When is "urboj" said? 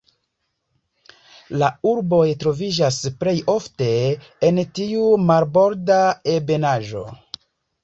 1.89-2.21